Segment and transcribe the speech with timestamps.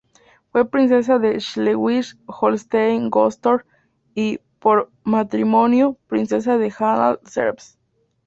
[0.51, 3.67] Fue princesa de Schleswig-Holstein-Gottorp
[4.15, 7.77] y, por matrimonio, princesa de Anhalt-Zerbst.